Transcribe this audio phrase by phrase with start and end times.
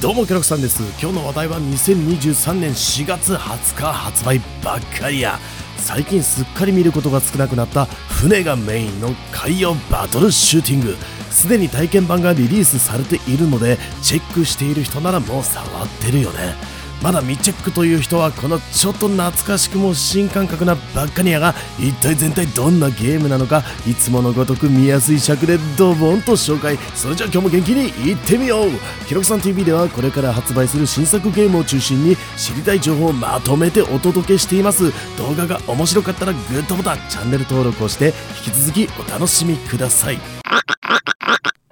[0.00, 0.82] どうもケロクさんです。
[0.98, 5.38] 今日の話題は2023年4月20日発売ばっかりや。
[5.76, 10.96] 最近すっかり見ることが少なくなった船がメインの海洋バトルシューティング。
[11.30, 16.54] すでに体験版がリリースされているのでチェックしている人ならもう触ってるよね。
[17.02, 26.76] まだ未チェックという人はこのちょっと懐かしくも新感覚なバッカニアが一体全体どんなゲームなのかいつものごとく見やすい尺でドボンと紹介。
[26.94, 28.70] それじゃあ今日も元気にいってみよう。
[29.06, 34.92] ひろきさん TV ではこれから発売する新作ゲームを中心に知りたい情報をまとめてお届けしています。
[35.16, 38.12] 動画が面白かったらグッドボタンチャンネル登録をして
[38.46, 40.39] 引き続きお楽しみください。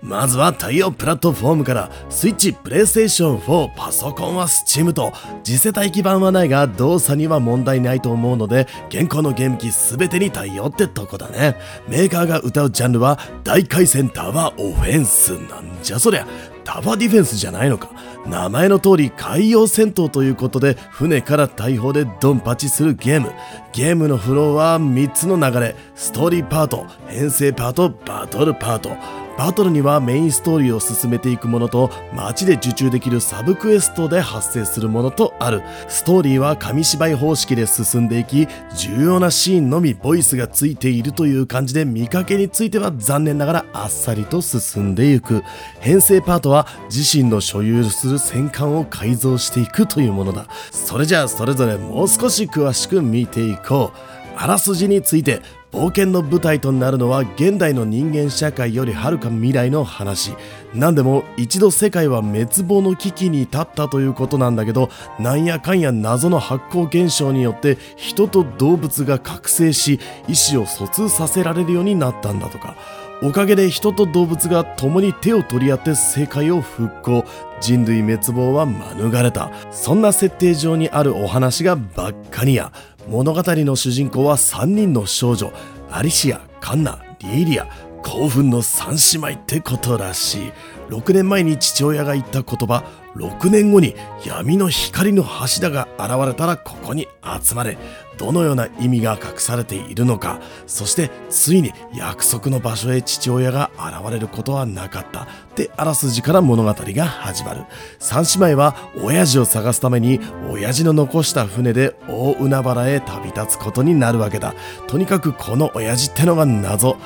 [0.08, 5.12] まずは対応プラットフォームからスイッチ、プレイステーション4、パソコンはスチームと
[5.44, 11.56] 次世代基盤はないが動作には問題ないと思うので現行のゲーム機全てに対応ってとこだね。
[11.88, 16.26] メーカーが歌うジャンルは大回戦タワーオフェンスなんじゃそりゃ。
[16.64, 17.90] タワーディフェンスじゃないのか。
[18.26, 23.32] 名前の通り海洋戦闘ということで船から大砲でドンパチするゲーム。
[23.74, 25.76] ゲームのフローは3つの流れ。
[25.94, 29.27] ストーリーパート編成パートバトルパート。
[29.38, 35.62] バトルにはメインストーリーを進めていくものと街で受注できるサブクエストで発生するものとある。
[35.86, 45.44] ストーリーは紙芝居方式で進んでいき重要なシーンのみボイスがついているという感じで見かけについては残念ながらあっさりと進んでいく。
[45.78, 50.48] 編成パートは自身の所有する戦艦を改造していくというものだ。
[50.72, 54.18] それじゃあそれぞれもう少し詳しく見ていこう。
[54.40, 60.34] あらすじについて冒険の舞台となるのは現代の人間社会よりはるか未来の話。
[60.74, 72.74] 何でも一度世界は滅亡の危機に立ったということなんだけどなんやかんや謎の発光現象によって人と動物が覚醒し意思を疎通させられるようになったんだとか。
[73.20, 77.24] おかげで人と動物が共に手を取り合って世界を復興。
[77.60, 79.50] 人類滅亡は免れた。
[79.72, 82.72] そんな設定上にあるお話がバッカニア
[83.08, 85.50] 物語の主人公は3人の少女
[85.90, 87.66] アリシアカンナリエリア
[88.04, 90.52] 興奮の3姉妹ってことらしい。
[90.88, 92.84] 6年前に父親が言った言葉
[93.14, 93.94] 6年後に
[94.24, 97.08] 闇の光の柱が現れたらここに
[97.42, 97.76] 集まれ。
[98.16, 100.40] どのような意味が隠されているのか。
[100.66, 105.22] そしてついに約束の場所へ父親が現れることはなかった。
[105.22, 107.64] ってあらすじから物語が始まる。
[107.98, 110.20] 三姉妹は親父を探すために
[110.50, 114.54] 親父の残した船で大海原へ旅立つことになるわけだ。
[114.86, 116.96] とにかくこの親父ってのが謎。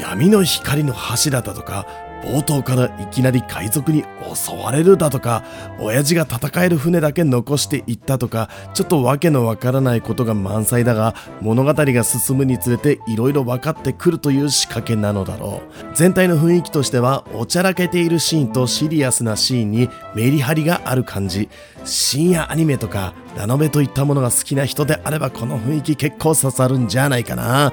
[0.00, 1.86] 闇の光の柱だとか
[2.22, 4.04] 冒頭からいきなり海賊に
[4.34, 5.42] 襲われるだとか
[5.78, 15.96] 親父が戦える船だけ残していったとかちょっとわけのわからないことが満載だが物語が進むにつれて色々分かってくるという仕掛けなのだろう。
[15.96, 21.48] 全体の雰囲気としてはおちゃらけているシーンとシリアスなシーンにメリハリがある感じ。
[21.84, 27.72] 深夜アニメとかラノベといったものが好きな人であればこの雰囲気結構刺さるんじゃないかな。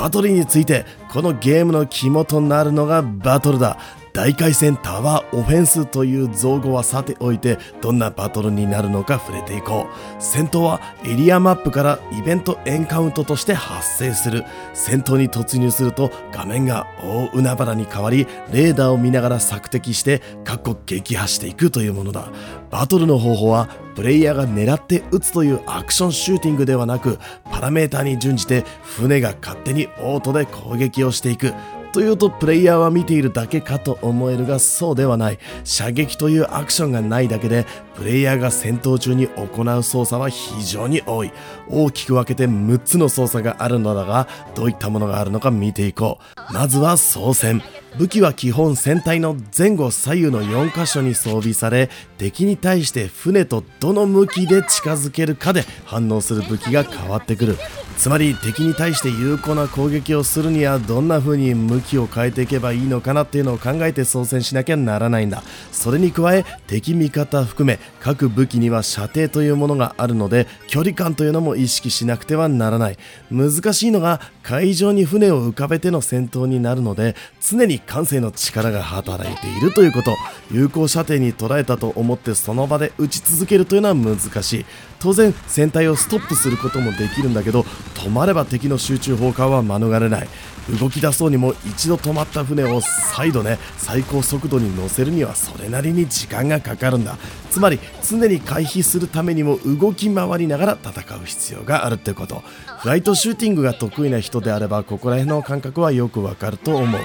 [0.00, 3.76] バトルについてこのゲームの肝となるのがバトルだ。
[4.12, 10.22] 大回戦タワーオフェンスという造語はさておいてどんなバトルになるのか触れていこう。
[10.22, 14.44] 戦闘はエリアマップからイベントエンカウントとして発生する。
[14.74, 22.30] 戦闘に突入すると画面が大海原に変わりレーダーを見ながら索敵して各国撃破していくというものだ。
[22.70, 27.18] バトルの方法はプレイヤーが狙って撃つというアクションシューティングではなく
[27.50, 31.54] パラメーターに準じて船が勝手にオートで攻撃をしていく。
[31.92, 35.38] というとプレイヤーは見ているだけかと思えるがそうではない。
[35.64, 41.32] 射撃というアクションがないだけでプレイヤーが戦闘中に行う操作は非常に多い。
[41.68, 46.18] 大きく分けて6つの操作があるのだがどういったものがあるのか見ていこ
[46.50, 46.52] う。
[46.52, 47.62] まずは操船。
[47.98, 57.56] 武器は基本船体の前後左右の4箇所に装備され敵に対して船とどの向きで近づけるかで反応する武器が変わってくる。
[57.96, 65.42] つまり敵に対して有効な攻撃をするにはどんな風に向きを変えていけばいいのかなっていうのを考えて操船しなきゃならないんだ。
[65.70, 72.96] それに加え敵味方含め各武器には射程というものがあるので距離感というのも意識しなくてはならない。
[73.30, 80.16] 難しいのが海上に船を浮かべての戦闘になるので常に感性の力が働いているということ。
[80.50, 84.66] 有効射程に捉えたと思ってその場で撃ち続けるというのは難しい。
[84.98, 87.60] 当然船体をストップすることもできるんだけど
[87.94, 90.28] 止まれば敵の集中砲火は免れない。
[90.78, 97.16] 動き出そうにも一度止まった船を再度ね最高速度に乗せるにはそれなりに時間がかかるんだ。
[97.50, 102.44] つまり常に回避するためにも動き回りながら戦う必要があるってこと。
[102.80, 107.00] フライトシューティングが得意な人であればここら辺の感覚はよくわかると思う。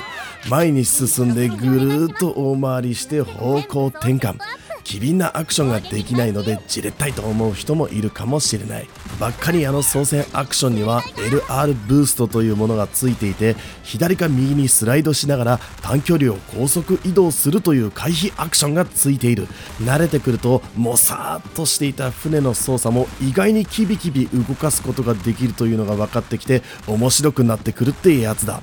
[0.50, 4.38] 前に進んでぐるっと大回りして方向転換。
[4.86, 8.88] 機敏なアクションができないのでじれったいと思う人もいるかもしれない。
[9.20, 19.48] バッカリアの操船アクションには LR ブーストというものがついていて左か右にスライドしながら短距離を高速移動するという回避アクションがついている。
[19.82, 28.62] 慣れてくるともさーっとしていた船の操作も意外にキビキビ動かすことができるというのが分かってきて面白くなってくるってやつだ。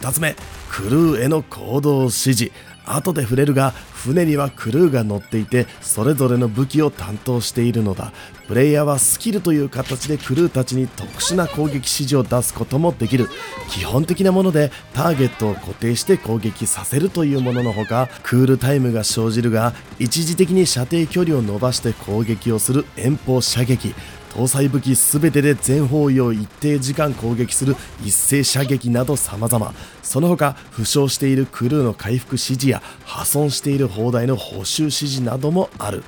[0.00, 0.34] 2つ目
[0.68, 2.52] クルーへの行動指示。
[2.96, 8.12] 後で触れるが船にはクルーが乗っていてそれぞれの武器を担当しているのだ。
[8.48, 13.28] プレイヤーはスキルという形でクルーたちに特殊な攻撃指示を出すこともできる。
[13.68, 23.94] 基本的なものでターゲットを固定して攻撃させるというもののほかクールタイムが生じるが一時的に射程距離を伸ばして攻撃をする遠方射撃。
[24.30, 29.74] 搭載武器全てで全方位を一定時間攻撃する一斉射撃など様々。
[30.02, 36.04] その他負傷しているクルーの回復指示や破損している砲台の補修指示などもある。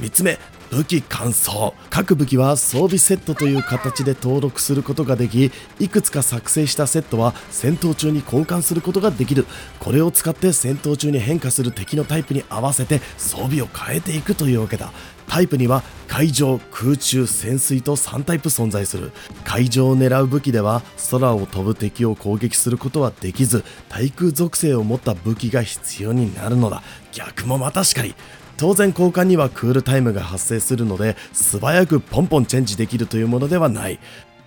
[0.00, 0.38] 3つ目
[0.70, 5.50] 武器乾燥各武器は装備セットという形で登録することができ
[5.80, 9.46] いくつか作成したセットは戦闘中に交換することができる。
[9.80, 14.92] これを使って戦闘中に変化する敵のタイプに合わせて装備を変えていくというわけだ。
[15.26, 19.12] タイプには海上空中潜水と3タイプ存在する
[19.44, 26.82] 海上を狙う武器では空を飛ぶ敵を攻撃することはできず対空属性を持った武器が必要になるのだ。
[27.12, 28.14] 逆もまたしかり。
[28.60, 33.98] 当然交換にはクールタイムが発生するので素早くポンポンチェンジできるというものではない。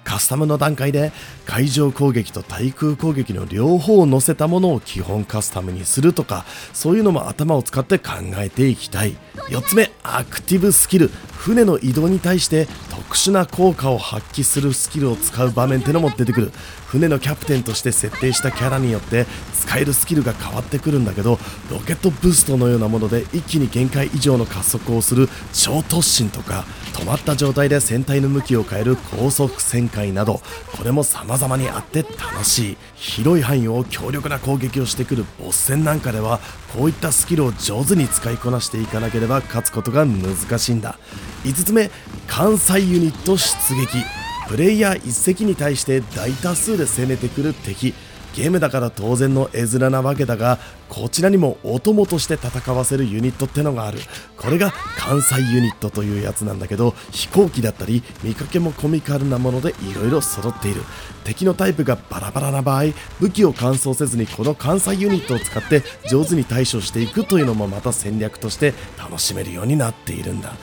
[0.04, 1.12] カスタムの段階で
[1.48, 9.16] 海上攻撃と対空攻撃の両方を乗せたものを基本カスタムにするとかそういうのも頭を使って考えていきたい。
[9.50, 11.10] 4つ目アクティブスキル。
[11.32, 12.68] 船の移動に対して
[13.04, 16.52] 特殊な効果を発揮するスキルを使う場面ってのも出てくる。
[16.88, 21.40] 船のキャプテンとして設定したキャラによって使えるスキルが変わってくるんだけど
[21.72, 30.42] ロケットブーストのようなもので一気に限界以上の加速をする超突進とか止まった状態で船体の向きを変える高速旋回など
[30.78, 32.78] これも様々にあって楽しい。
[32.94, 36.40] 広い範囲を強力な攻撃をしてくるボス戦なんかでは
[36.76, 40.98] こういったスキルを上手に使いこなしていかなければ勝つことが難しいんだ。
[41.44, 41.92] 5つ目
[42.28, 44.04] 関西ユニット出撃。
[44.50, 47.94] プレイヤー1隻に対して大多数で攻めてくる敵。
[48.34, 50.60] ゲームだから当然の絵面なわけだが
[50.90, 54.00] こちらにもお供として戦わせるユニットってのがある。
[54.38, 60.82] これが関西ユニットというやつなんだけど飛行機だったり見かけもコミカルなものでいろいろ揃っている。
[61.24, 62.86] 敵のタイプがバラバラな場合
[63.20, 70.54] 武器を乾燥せずにこの関西ユニットを使って上手に対処していくというのもまた戦略として楽しめるようになっているんだ。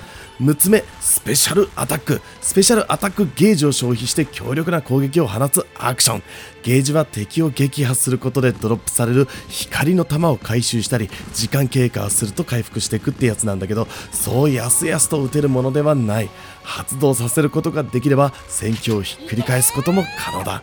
[0.41, 2.23] 6つ目スペシャルアタック。
[2.41, 6.23] スペシャルアタックゲージを消費して強力な攻撃を放つアクション。
[6.63, 16.31] ゲージは敵を撃破することでドロップされる光の弾を回収したり時間経過すると回復していくってやつなんだけどそうやすやすと撃てるものではない。
[16.63, 20.63] 発動させることができれば戦況をひっくり返すことも可能だ。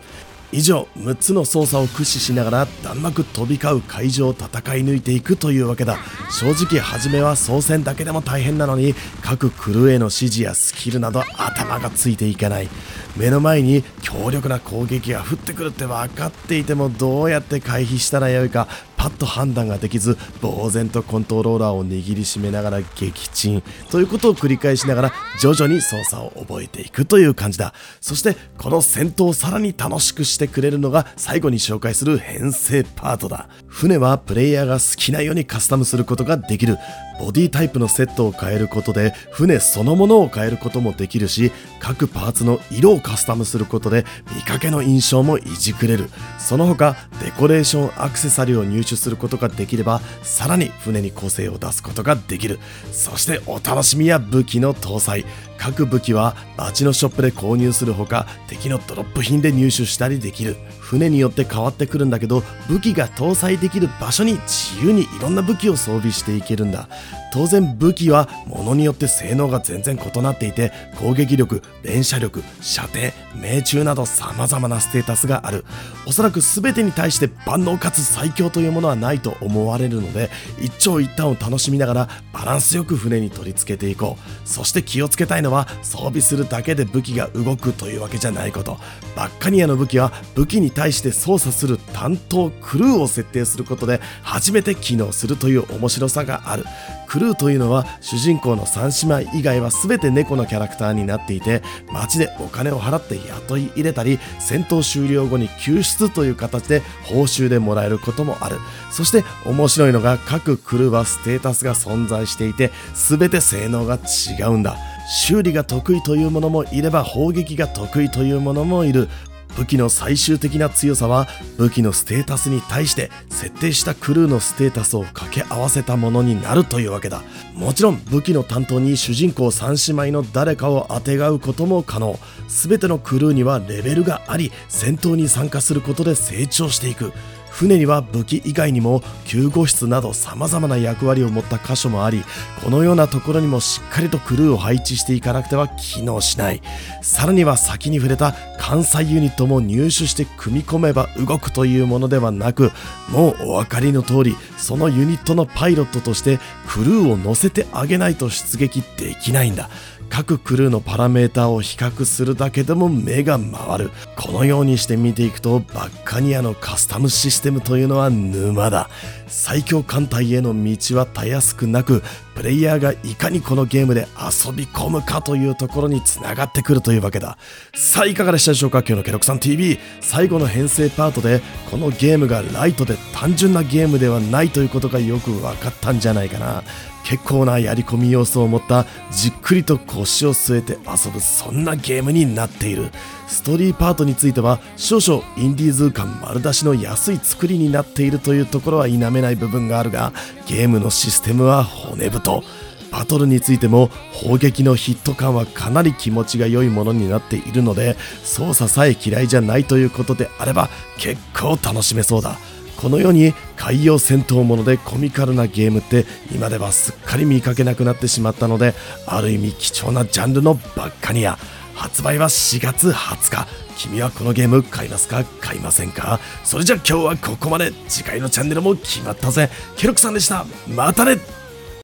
[0.51, 4.51] 以上6つの操作を駆使しながら弾幕飛び交う会場を戦い
[4.85, 5.97] 抜いていくというわけだ。
[6.31, 12.69] 正直初めは操船だけでも大変なのに各クルーへの指示やスキルなど頭がついていかない。
[13.17, 18.67] 目の前に強力な攻撃が降ってくるって分かっていてもどうやって回避したらよいか。
[19.07, 36.77] パッと判断ができず呆然とコントローラーを握りしめながら撃沈ということを繰り返しながら徐々に操作を覚えていくという感じだそしてこの戦闘をさらに楽しくしてくれるのが最後に紹介する編成パートだ船はプレイヤーが好きなようにカスタムすることができる
[37.19, 44.05] ボディタイプのセットを変えることで船そのものを変えることもできるし各パーツの色をカスタムすることで
[44.35, 46.09] 見かけの印象もいじくれる。
[46.39, 52.59] その他デコレーションアクセサリーを入手することができればさらに船に個性を出すことができる。
[52.91, 55.25] そしてお楽しみや武器の搭載。
[55.57, 60.55] 各武器は街のショップで購入するほか敵のドロップ品で入手したりできる。
[60.79, 66.87] 船によって変わってくるんだけど武器が搭載できる場所に自由にいろんな武器を装備していけるんだ。
[67.33, 72.99] 当然武器は物によって性能が全然異なっていて攻撃力連射力射程
[73.35, 75.65] 命中など様々なステータスがある。
[76.07, 80.29] おそらく全てに対して万能かつ最強というものはないと思われるので
[80.61, 84.47] 一長一短を楽しみながらバランスよく船に取り付けていこう。
[84.47, 88.77] そして気をつけたいののは装備するだけで武器が動くというわけじゃないこと。
[89.15, 96.65] バッカニアの武器は武器に対して操作する担当クルーを設定することで初めて機能するという面白さがある。
[97.07, 108.57] クルーというのは主人公の3姉妹以外は全て猫のキャラクターになっていて街でお金を払って雇い入れたり戦闘終了後に救出という形で報酬でもらえることもある。
[108.91, 114.77] そして面白いのが各クルーはステータスが存在していて全て性能が違うんだ。
[115.09, 119.07] 修理が得意というものもいれば砲撃が得意というものもいる。
[119.55, 127.23] 武器の最終的な強さは武器のステータスに対して設定したクルーのステータスを掛け合わせたものになるというわけだ。
[127.55, 132.19] もちろん武器の担当に主人公3姉妹の誰かをあてがうことも可能。
[132.47, 137.11] 全てのクルーにはレベルがあり戦闘に参加することで成長していく。
[137.57, 142.23] 船には武器以外にも救護室など様々な役割を持った箇所もあり
[142.63, 146.61] このようなところにもしっかりとクルーを配置していかなくては機能しない。
[147.01, 152.71] さらには先に触れた関西ユニットも入手して組み込めば動くというものではなく
[153.09, 156.37] もうお分かりの通りそのユニットのパイロットとして
[156.67, 159.69] クルーを乗せてあげないと出撃できないんだ。
[160.09, 163.91] 各クルーのパラメーターを比較するだけでも目が回る。
[164.15, 168.89] このようにして見ていくとバッカニアのカスタムシステムというのは沼だ。
[169.27, 172.01] 最強艦隊への道はたやすくなく
[172.37, 177.35] プレイヤーがいかにこのゲームで遊び込むかというところにつながってくるというわけだ。
[177.73, 178.79] さあいかがでしたでしょうか？
[178.79, 181.41] 今日のケロクさん TV 最後の編成パートで
[181.71, 186.63] このゲームがライトで単純なゲームではないということがよく分かったんじゃないかな。
[187.03, 192.91] 結構なやり込み要素を持ったじっくりと腰を据えて遊ぶそんなゲームになっている。
[193.27, 200.11] ストーリーパートについては少々インディーズ感丸出しの安い作りになっているというところは否めない部分があるが
[200.47, 202.26] ゲームのシステムは骨太。
[202.27, 202.43] と
[202.91, 212.37] バトルについても砲撃のヒット感はかなり気持ちが良いものになっているので操作さえ嫌いじゃないということであれば結構楽しめそうだ。
[212.77, 218.75] このように海洋戦闘ものでコミカルなゲームって今ではすっかり見かけなくなってしまったので
[219.07, 221.39] ある意味貴重なジャンルのバッカニア
[221.73, 223.47] 発売は4月20日。
[223.77, 225.23] 君はこのゲーム買いますか？
[225.41, 226.19] 買いませんか？
[226.43, 227.71] それじゃ今日はここまで。
[227.87, 229.49] 次回のチャンネルも決まったぜ。
[229.75, 230.45] ケロクさんでした。
[230.67, 231.36] またね。